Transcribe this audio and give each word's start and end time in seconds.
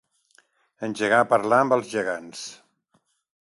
Engegar 0.87 1.21
a 1.25 1.29
parlar 1.35 1.61
amb 1.67 1.77
els 1.79 1.95
gegants. 1.95 2.45